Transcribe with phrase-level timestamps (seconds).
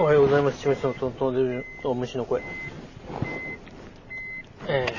[0.00, 0.60] おはようございます。
[0.60, 2.40] ちめさんと飛んでるお虫の声。
[4.68, 4.94] え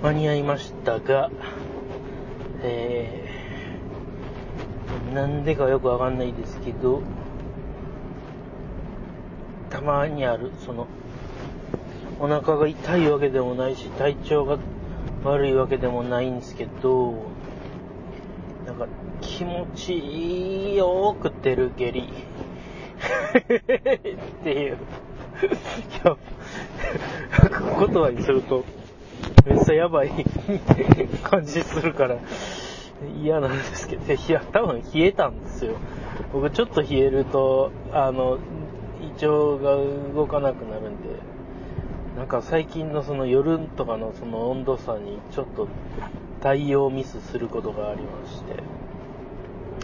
[0.00, 1.30] ー、間に合いましたが、
[2.62, 7.02] えー、なんでかよくわかんないですけど、
[9.68, 10.86] たまにある、その、
[12.20, 14.56] お腹が痛いわけでもないし、体調が
[15.24, 17.14] 悪いわけでもないんですけど、
[18.66, 18.86] なんか
[19.20, 22.00] 気持ちよく出る下痢
[24.40, 24.76] っていう。
[24.76, 24.78] い
[26.04, 26.16] や、
[27.78, 28.64] 言葉にすると、
[29.44, 30.10] めっちゃやばい
[31.22, 32.16] 感じするから
[33.22, 35.74] 嫌なんですけど、いや、多分冷えたんですよ。
[36.32, 38.38] 僕ちょっと冷えると、あの、
[39.02, 39.76] 胃腸が
[40.14, 41.08] 動かなくなるんで、
[42.16, 45.68] なんか最近のその夜とかのその温度差にちょっと
[46.40, 48.54] 対応ミスすることがありまして、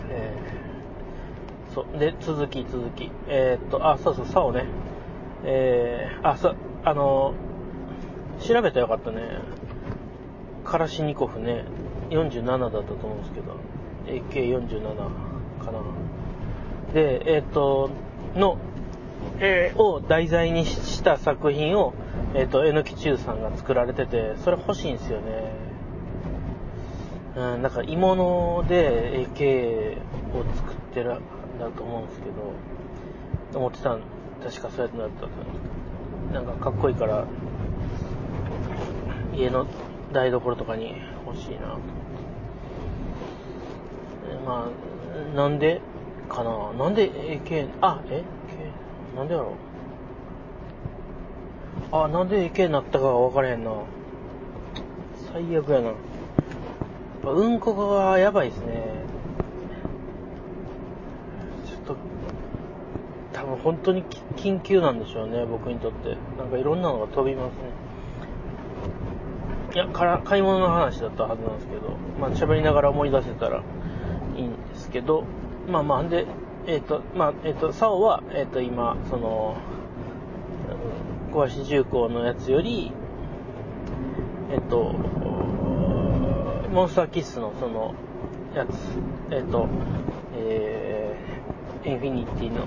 [0.09, 4.65] えー、そう、で、続き続き、えー、っと、あ、そうそう、サオね、
[5.45, 7.35] えー、あ、さ、あの、
[8.41, 9.23] 調べたらよかったね、
[10.65, 11.65] カラシニコフね、
[12.11, 13.57] 47だったと思うんですけど、
[14.07, 14.83] AK47
[15.65, 15.81] かな。
[16.95, 17.91] で、えー、っと、
[18.35, 18.59] の、
[19.41, 21.95] えー、を題材にした作品を、
[22.35, 25.53] えっ、ー、と、えのき中さんが作られてて、それ欲しいんですよね。
[27.37, 29.97] うん、なんか鋳物で AK
[30.35, 31.23] を作ってるん
[31.59, 32.27] だと思うんですけ
[33.53, 34.01] ど、思ってたん、
[34.43, 35.29] 確かそうやってなったと。
[36.33, 37.27] なんかかっこいいから、
[39.35, 39.67] 家の
[40.13, 40.95] 台所とかに
[41.27, 41.79] 欲しいなと。
[44.47, 45.81] まあ、なんで
[46.29, 46.73] かな？
[46.73, 48.23] なんで AK、あ、え
[49.17, 49.72] なんでやろう？
[51.93, 53.71] あ、なんで池になったかが分からへんな。
[55.33, 55.93] 最悪やな。
[57.31, 58.83] うんこがやばいですね。
[61.67, 61.97] ちょっと、
[63.33, 64.05] 多分本当に
[64.37, 66.17] 緊急なんでしょうね、僕にとって。
[66.39, 67.59] なんかいろんなのが飛びますね。
[69.75, 73.63] いや、から買い物の話だったはずなんですけど、まあ喋りながら思い出せたら
[74.37, 75.25] いいんですけど、
[75.69, 76.27] まあまあ、で、
[76.67, 79.57] えっ、ー、と、まあ、えっ、ー、と、サオは、えっ、ー、と、今、その、
[81.33, 82.93] 小橋重工のやつより、
[84.53, 84.93] えっと、
[86.73, 87.95] モンスターキッスのその、
[88.55, 88.77] やつ、
[89.31, 89.67] えっと、
[90.37, 92.67] えー、インフィニティの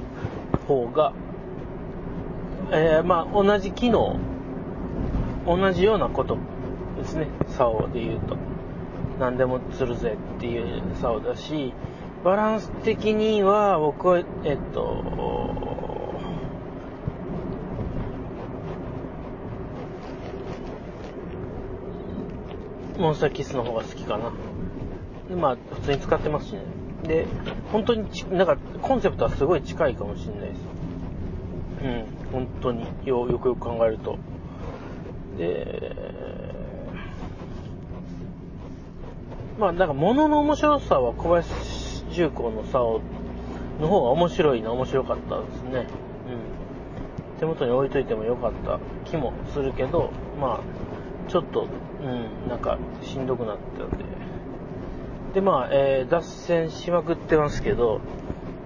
[0.68, 1.14] 方が、
[2.72, 4.18] えー、まあ、同じ機能、
[5.46, 6.40] 同じようなこと
[6.98, 8.36] ですね、サオで言うと。
[9.20, 11.74] 何でも釣るぜっていうサオだし、
[12.24, 15.85] バランス的には、僕は、えっと、
[22.98, 24.32] モンスターキスの方が好きかな。
[25.30, 26.62] で、まあ、普通に使ってますしね。
[27.08, 27.28] で、
[27.72, 30.62] 本当にち、なんか、コンセプトはすごい近いかもしれないです。
[31.84, 34.18] うん、本当によ、よくよく考えると。
[35.38, 35.96] で、
[39.60, 43.02] まあ、なんか物の面白さは小林重工の竿
[43.80, 45.88] の方が面白いな、面白かったですね。
[46.28, 47.40] うん。
[47.40, 50.95] 手元に置いといてもよかった気もするけど、まあ、
[51.28, 51.68] ちょっと、
[52.02, 54.06] うん、なんか、しんどくなったんで。
[55.34, 58.02] で、まあ、えー、脱線しまくってますけど、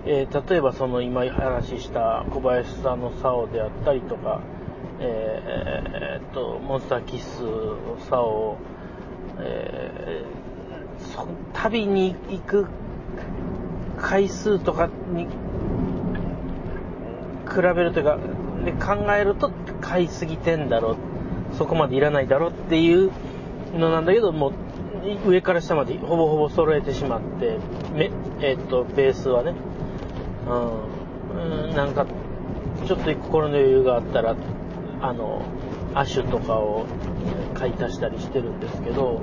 [0.06, 4.42] えー、例えばその今話した小林さんの竿であったりとか、
[5.00, 8.58] えー、えー、っと、モンスターキスの竿
[9.42, 12.68] えー、そ旅に行く
[13.98, 15.28] 回数とかに
[17.50, 18.18] 比べるというか、
[18.64, 20.98] で考えると買いすぎてんだろう、
[21.54, 23.12] そこまでいらないだろっていう
[23.74, 24.54] のなんだけど、もう
[25.30, 27.58] 上から下までほぼほぼ揃えてしまって、
[27.94, 28.12] め
[28.42, 29.54] えー、っと、ベースはね、
[31.34, 32.06] うん、なんか、
[32.86, 34.36] ちょっと心の余裕があったら、
[35.02, 35.42] あの、
[35.94, 36.86] アッシュとかを
[37.54, 39.22] 買い足したりしてるんですけど、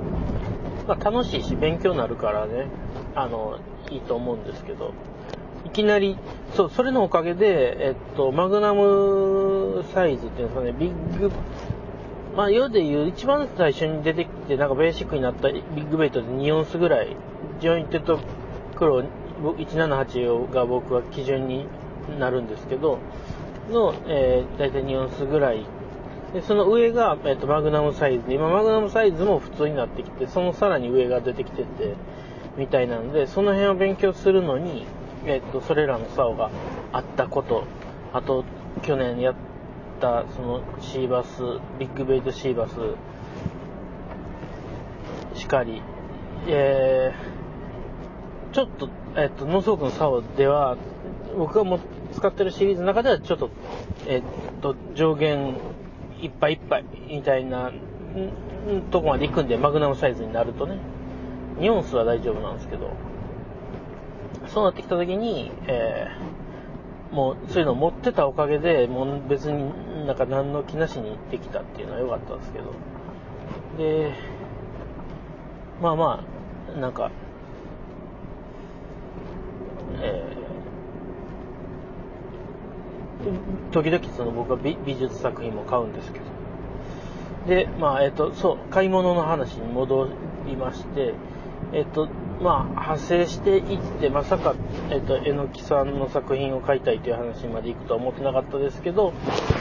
[0.87, 2.67] まあ、楽しいし勉強になるからね、
[3.15, 3.59] あの、
[3.89, 4.93] いいと思うんですけど、
[5.65, 6.17] いきなり、
[6.55, 11.31] そう、それのおかげで、えっと、マグナムサイズっていうんですかね、ビッグ、
[12.35, 17.15] まあ、世で言う一番最初に出てきて、なんかベーシックになったビッグベイトで2オンスぐらい、
[17.59, 18.19] ジョイントと
[18.75, 19.03] 黒
[19.41, 21.65] 178が僕は基準に
[22.19, 22.99] なるんですけど、
[23.69, 25.65] の、えー、大体2オンスぐらい。
[26.33, 31.95] で、その上が、えっ、と、マグナムサイズで、今マグナムサイズも普通になってきて、そのさらに上が出てきてて、
[32.57, 34.85] みたいなので、その辺を勉強するのに、
[35.25, 36.49] えっと、それらの竿が
[36.91, 37.63] あったこと、
[38.13, 38.43] あと、
[38.83, 39.35] 去年やっ
[39.99, 41.41] た、その、シーバス、
[41.79, 42.73] ビッグベイトシーバス
[45.37, 45.81] しかり、
[46.47, 50.77] えー、ちょっと、えっと、ノースウォークの竿では、
[51.37, 51.79] 僕がも
[52.13, 53.49] 使ってるシリーズの中ではちょっと、
[54.07, 54.23] えっ
[54.61, 55.55] と、上限
[56.21, 57.71] いっぱいいっぱいみたいな
[58.91, 60.79] とこまで行くんで、マグナムサイズになるとね、
[61.59, 62.91] 2オンスは大丈夫なんですけど、
[64.47, 66.46] そうなってきた時に、えー、
[67.11, 72.73] もうそういうのを持ってたおかげで、もう別になんか何の気なしにできたっていうのは良かったんですけど、
[73.77, 74.13] で、
[75.81, 76.25] まあま
[76.75, 77.11] あ、なんか、
[80.01, 86.25] えー、時々その僕は美美術作品も買うんですけど、
[87.47, 90.09] で、まあ、えっ、と、そう、買い物の話に戻
[90.45, 91.13] りまして、
[91.73, 92.07] えっ、と、
[92.41, 94.55] まあ、派生していって、まさか、
[94.89, 99.13] えっ、と、えのきさんの作品を買いたいという話まで行くとは思ってなかったですけど、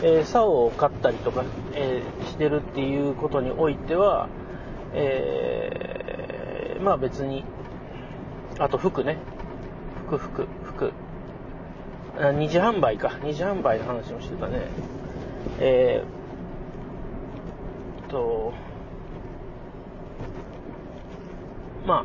[0.03, 1.45] えー、竿を買ったりとか、
[1.75, 4.29] えー、してるっていうことにおいては、
[4.95, 7.45] えー、まあ別に、
[8.59, 9.19] あと服ね。
[10.07, 10.93] 服、服、服。
[12.35, 13.13] 二次販売か。
[13.23, 14.63] 二次販売の話もしてたね。
[15.59, 18.55] えー、と、
[21.87, 22.05] ま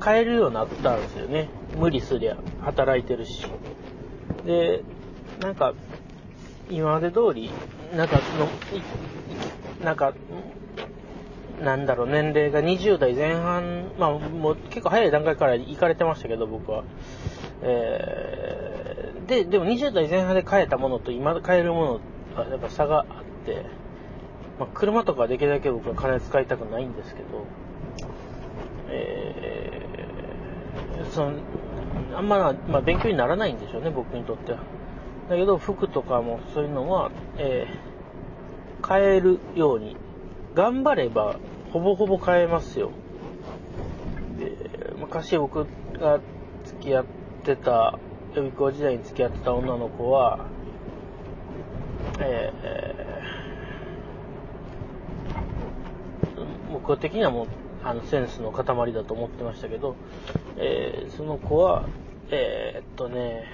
[0.00, 1.48] 買えるようになったんですよね。
[1.76, 3.46] 無理すりゃ、働いてるし。
[4.46, 4.82] で、
[5.40, 5.74] なんか、
[6.70, 7.50] 今まで通り、
[7.94, 8.48] なんかの、
[9.84, 10.14] なんか、
[11.62, 16.84] なんだろう、年齢が20代前半、まあ、もう結構早い段階から行かれてましたけど、僕は。
[17.62, 22.00] えー、で、でも20代前半で買えたものと今買えるも
[22.36, 23.64] のはやっぱ差があって、
[24.58, 27.46] まあ、車とかできるだけ僕は金使いたくないんですけど、
[28.92, 31.38] えー、その、
[32.14, 34.58] あんま、まあ、勉強にならないんでしょうね、僕にとっては。
[35.28, 39.96] だけど、服とかもそういうのは、えー、買えるように、
[40.54, 41.36] 頑張れば、
[41.72, 42.90] ほぼほぼ買えますよ。
[44.38, 45.66] で、昔僕
[45.98, 46.20] が
[46.64, 47.04] 付き合っ
[47.44, 47.98] てた、
[48.34, 50.46] 予備校時代に付き合ってた女の子は、
[52.20, 57.46] えー、僕的にはもう
[57.84, 59.96] あのセンスの塊だと思ってましたけど、
[60.56, 61.88] えー、その子は、
[62.30, 63.44] えー、っとね、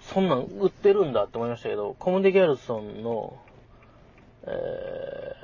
[0.00, 3.36] そんなん売ってるんだって思いましたけど、コムデ・ギャルソンの、
[4.44, 5.34] え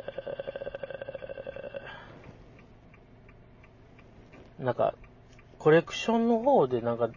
[4.60, 4.94] ー、なんか、
[5.58, 7.10] コレクションの方でなんか、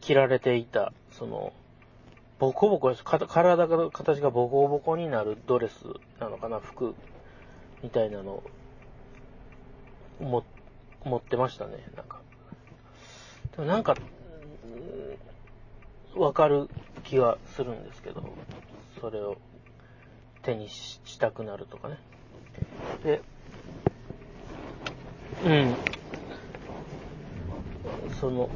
[0.00, 1.52] 切られていた、その、
[2.42, 3.04] ボコボコです。
[3.04, 5.84] 体が、形がボコボコになるドレス
[6.18, 6.96] なのかな、服
[7.84, 8.42] みたいなの
[10.18, 10.42] も
[11.04, 12.18] 持ってましたね、なんか。
[13.52, 13.94] でもなんか、
[16.16, 16.68] わかる
[17.04, 18.24] 気がするんですけど、
[19.00, 19.36] それを
[20.42, 21.98] 手にしたくなるとかね。
[23.04, 23.20] で、
[25.44, 25.76] うん。
[28.20, 28.48] その、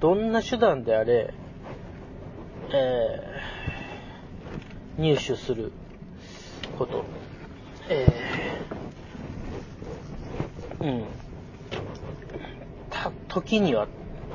[0.00, 1.32] どんな手段であれ、
[2.72, 5.72] えー、入手する
[6.78, 7.04] こと。
[7.88, 11.04] えー、うん。
[12.90, 13.86] た、時には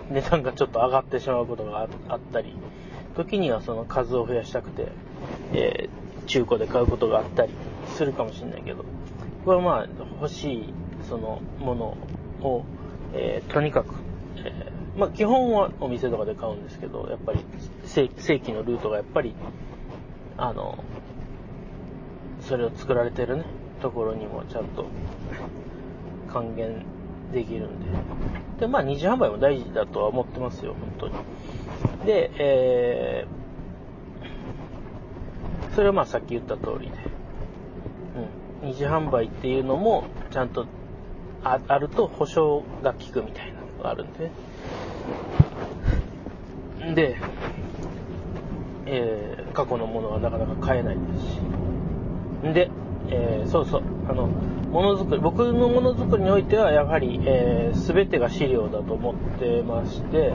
[0.10, 2.56] 値段がちょっと上がってしまうことがあったり、
[3.16, 4.88] 時にはその数を増やしたくて、
[5.54, 7.54] えー、中古で買うことがあったり
[7.88, 8.86] するかもしれないけど、
[9.46, 9.88] これはまあ
[10.22, 10.74] 欲しい
[11.10, 11.98] そのもの
[12.48, 12.64] を、
[13.14, 13.96] えー、とにかく、
[14.46, 17.46] え、まあ基本はお店とかで買うんですけど、やっぱり
[17.86, 19.36] 正規のルートがやっぱり、
[20.38, 20.84] あの、
[22.42, 23.46] それを作られてるね、
[23.82, 24.86] ところにもちゃんと
[26.32, 26.86] 還元
[27.32, 27.86] できるんで。
[28.62, 31.14] で、まあ二次販売も大事だとは思ってますよ、本当に。
[32.06, 36.98] で、えー、それはまあさっき言った通りで。
[38.62, 38.70] うん。
[38.70, 40.66] 二次販売っていうのも、ちゃんと
[41.44, 44.32] あると保証が効くみたいなのがあるんでね。
[46.96, 47.18] で、
[48.86, 52.54] えー、過去のものはなかなか買えないですし。
[52.54, 52.72] で、
[53.10, 60.34] えー、そうそう、あの、ものづくり、僕のものづくりにおいては、やはり、えー、全てが資料だと思ってまして、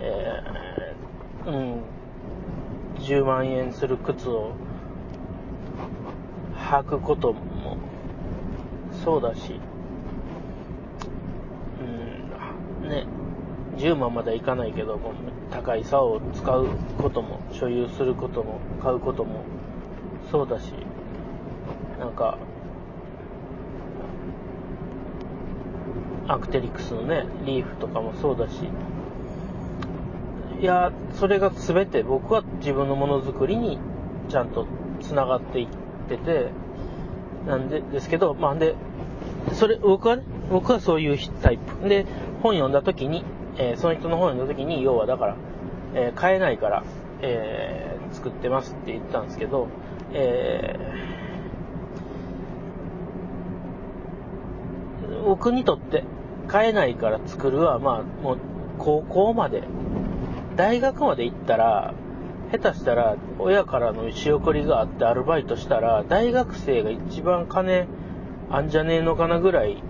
[0.00, 1.82] えー、うん、
[3.00, 4.52] 10万円する靴を
[6.56, 7.76] 履くことも
[9.04, 9.60] そうだし、
[12.82, 13.06] うん、ね、
[13.76, 15.12] 10万まではいかないけども、
[15.50, 16.68] 高い竿を使う
[17.00, 19.44] ことも、所有することも、買うことも
[20.30, 20.72] そうだし、
[21.98, 22.38] なんか、
[26.26, 28.68] アクテリクスのね、リーフとかもそうだし、
[30.60, 33.78] いや、それが全て僕は自分のものづくりに
[34.28, 34.66] ちゃんと
[35.02, 35.68] 繋がっていっ
[36.08, 36.50] てて、
[37.46, 38.74] なんで、ですけど、まあで、
[39.52, 41.88] それ、僕はね、僕はそういうタイプ。
[41.88, 42.06] で、
[42.42, 43.24] 本読んだ時に、
[43.56, 45.36] えー、その人の本読んだ時に、要はだから、
[45.94, 46.84] えー、買えないから、
[47.20, 49.68] えー、作ってますって言ったんですけど、
[50.12, 56.04] えー、僕にとって
[56.48, 58.38] 買えないから作るは、まあ、もう、
[58.78, 59.62] 高校まで、
[60.56, 61.94] 大学まで行ったら、
[62.52, 67.86] 下手したら、親からの仕送りがあってアルバイトしたら、大学生が一番金
[68.50, 69.82] あんじゃねえのかなぐらい、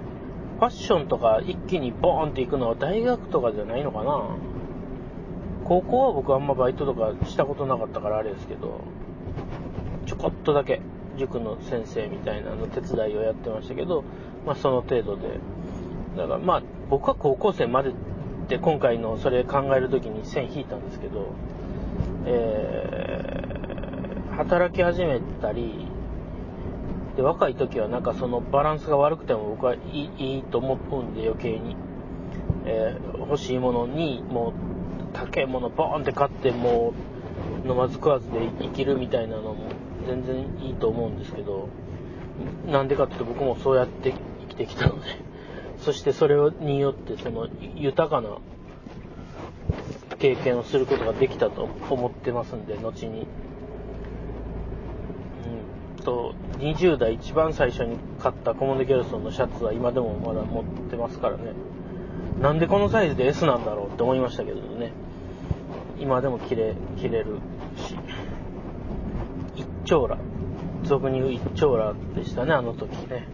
[0.55, 4.37] ファッションとか一気にボーンって行くのは大学とかじゃないのかな？
[5.65, 8.81] 高校は僕あんまバイトとかしたことなかったからあれですけど、
[10.07, 10.81] ちょこっとだけ
[11.19, 14.05] 塾の先生みたいなの手伝いをやってましたけど、
[14.47, 15.41] まあその程度で。
[16.17, 17.93] だからまあ僕は高校生までっ
[18.47, 21.33] て今回のそれ考えるときに線引いたんですけど、
[22.27, 25.89] えー、働き始めたり、
[27.17, 31.77] で、若い時はなんかそのバランスが悪くても僕はいいいいと思うんで余計に。
[32.67, 34.53] えー、欲しいものにもう
[35.13, 36.95] 高いものボーンって買っても
[37.65, 39.71] う飲まず食わずで生きるみたいなのも
[40.07, 41.69] 全然いいと思うんですけど、
[42.67, 45.07] なんでかっていうと僕もそうやって生きてきたので、
[45.79, 48.39] そしてそれによってその豊かな
[50.19, 53.27] 経験をすることができたと思ってますんで、後に。
[56.05, 61.53] と、20代一番最初に買ったコモンデ・ギャルソンのシャツは今でもまだ持ってますからね。
[62.41, 64.93] なんでこのサイズで S なんだろうって思いましたけどね。
[65.99, 67.39] 今でも着れ、着れる
[67.77, 67.97] し。
[69.57, 70.19] 一丁羅。
[70.85, 73.27] 俗に言う一丁羅でしたね、あの時ね。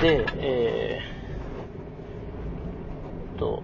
[0.00, 3.62] で、えー、と、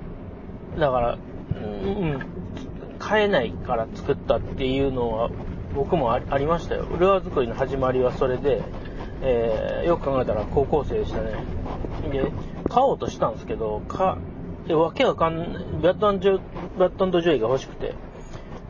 [0.78, 1.18] だから、
[1.54, 2.20] うん、
[2.98, 5.30] 買えないから作ったっていうのは
[5.76, 6.86] 僕もありましたよ。
[6.98, 8.62] ルアー作りの始まりはそれで、
[9.22, 11.34] えー、よく考えたら高校生でしたね。
[12.10, 12.32] で、
[12.68, 14.16] 買おうとしたんですけど、か、
[14.70, 15.48] わけわかんない、
[15.82, 16.40] バットンジョ
[16.78, 17.94] バットンドジョイが欲しくて、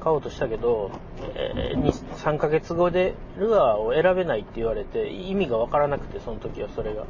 [0.00, 0.90] 買おうとしたけど、
[1.34, 7.02] えー、3ヶ月後でルアーを選べないって言われて、意味がわからなくて、その時はそれが。
[7.02, 7.04] う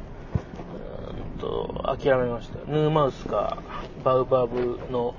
[1.35, 2.59] んと、諦めました。
[2.71, 3.57] ヌーマウスか、
[4.03, 5.15] バウバブの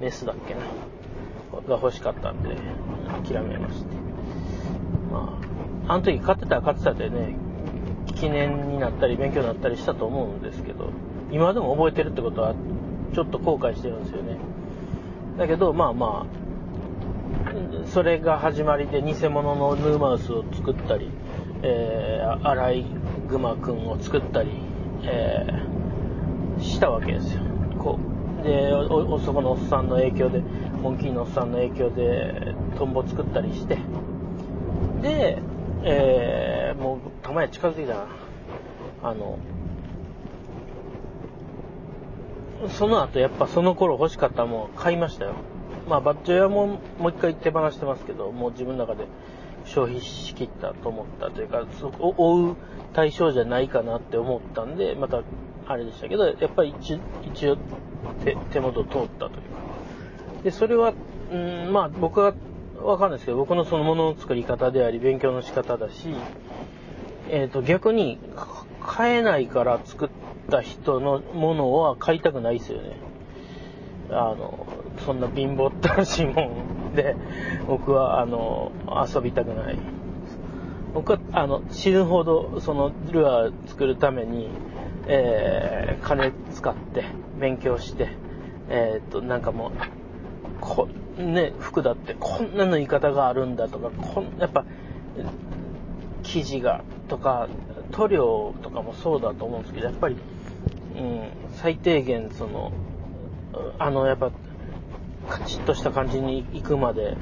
[0.00, 0.60] メスだっけな？
[1.68, 2.56] が欲しかったんで、
[3.24, 3.99] 諦めまして。
[5.10, 5.38] ま
[5.88, 7.36] あ、あの時買ってたら買ってたでね、
[8.14, 10.90] 記念になったり勉強になったりしたと思うんですけど、
[11.32, 12.54] 今でも覚えてるってことは、
[13.14, 14.36] ちょっと後悔してるんですよね。
[15.38, 21.10] だけど、まあまあ、それが始まりで偽物のヌーマウスを作ったり、
[21.62, 22.84] えー、アライ
[23.28, 24.50] グマくんを作ったり、
[25.02, 27.40] えー、したわけですよ。
[27.78, 27.98] こ
[28.40, 28.44] う。
[28.44, 30.42] で、お、そこのおっさんの影響で、
[30.82, 33.78] モンキーのおっさんの影響で、トンボ作ったりして、
[35.02, 35.38] で、
[35.82, 38.06] えー、もう、たまや近づいたな。
[39.02, 39.38] あの、
[42.68, 45.34] その後やっぱその頃欲しかったもん買いましたよ。
[45.88, 46.66] まあバッジョ屋も
[46.98, 49.06] もう一回手放してますけど、もう自分の中で
[49.64, 51.64] 消費しきったと思ったというか、
[51.98, 52.56] 追う
[52.92, 55.22] 対象じゃないかなって思ったんで、また
[55.66, 57.56] あれでしたけど、やっぱり一一応
[58.24, 59.40] 手手元通ったというか。
[60.44, 60.92] で、それは、
[61.32, 62.34] うん、まあ僕は
[62.82, 66.08] わかんですけど、僕のそのものの作り方であり、勉強の仕方だし、
[67.28, 68.18] えっ、ー、と、逆に、
[68.80, 70.08] 買えないから作っ
[70.50, 72.96] た人のものは買いたくないですよね。
[74.10, 74.66] あの、
[75.04, 76.50] そんな貧乏ったらしいも
[76.90, 77.14] んで、
[77.66, 78.72] 僕は、あの、
[79.06, 79.78] 遊びたくない。
[80.94, 84.48] 僕は、あの、死ぬほど、その、ルアー作るために、
[85.06, 87.04] えー、金使って、
[87.38, 88.08] 勉強して、
[88.68, 89.70] えっ、ー、と、なんかもう、
[90.60, 90.88] こ
[91.20, 94.64] ね、服だってこんな縫い方があるんだとか、こんやっぱ、
[96.22, 97.48] 生地がとか、
[97.92, 100.16] 塗料とかもそうだと思うんですけど、やっぱり、
[100.96, 102.72] うん、最低限、その、
[103.78, 104.30] あの、やっぱ、
[105.28, 107.16] カチッとした感じに行くまで、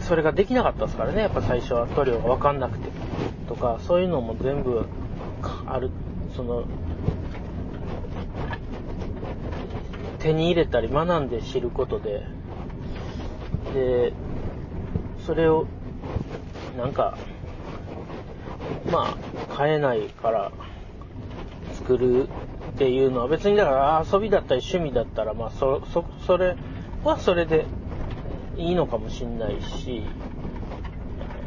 [0.00, 2.90] それができなかったですからね、やっぱ最初は塗料がわかんなくて、
[3.48, 4.86] とか、そういうのも全部
[5.66, 5.90] ある、
[6.34, 6.64] その、
[10.18, 12.22] 手に入れたり学んで知ることで、
[13.76, 14.12] で、
[15.26, 15.66] それを、
[16.78, 17.18] なんか、
[18.90, 19.16] ま
[19.50, 20.52] あ、買えないから
[21.74, 26.56] 作るっていうのは別にだから遊びだったり趣味だったら、まあそ、そ、それ
[27.04, 27.66] はそれで
[28.56, 30.02] いいのかもしんないし、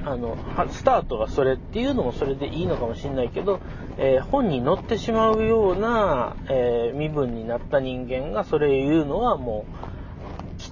[0.05, 0.37] あの、
[0.69, 3.59] スタートがそれっていうのもそれでいいのかもしんないけど、
[3.97, 9.88] えー、本に載ってしまうような、えー、身分になった人間がそれ言うのはもう、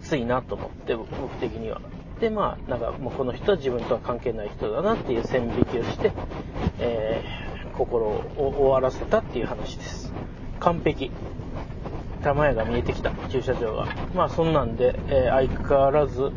[0.07, 1.81] きついなと思って、僕的には。
[2.21, 6.13] で、まあ、なんかもうこの人は自分とは関係ない人だなっていう線引きをして、
[6.79, 10.13] えー、心を終わらせたっていう話です。
[10.61, 11.11] 完璧。
[12.23, 13.87] 玉屋が見えてきた、駐車場が。
[14.15, 16.31] まあそんなんで、えー相変わらず、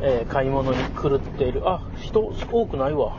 [0.00, 1.68] えー買い物に狂っている。
[1.68, 3.18] あ、人多くないわ。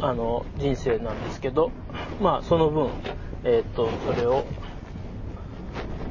[0.00, 1.72] あの、人生なんですけど、
[2.20, 2.90] まあその分、
[3.44, 4.44] えっ、と、それを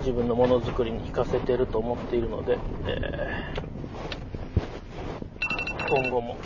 [0.02, 3.72] 自分のものづくりに活かせてると思っているので、えー
[5.92, 6.38] 今後も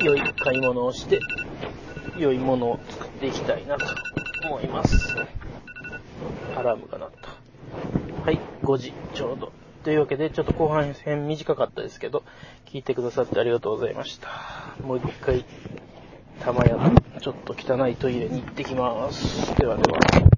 [0.00, 1.18] 良い買い物をして、
[2.16, 3.86] 良いものを作っていきたいなと
[4.46, 5.16] 思います。
[6.56, 7.28] アラームが鳴った。
[8.22, 9.52] はい、5時ちょうど。
[9.82, 12.22] というわけで、ちょっと後半戦短かったですけど、
[12.66, 14.28] 聞いてくださってありがとうございました。
[14.86, 15.44] もう一回、
[16.38, 19.56] 玉屋のちょっと汚いトイレに行ってきます。
[19.56, 20.29] ではでは。